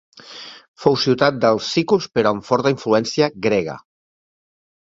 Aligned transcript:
Fou 0.85 0.97
ciutat 1.01 1.37
dels 1.43 1.69
sículs 1.77 2.07
però 2.15 2.31
amb 2.37 2.47
forta 2.49 2.75
influència 2.77 3.29
grega. 3.49 3.77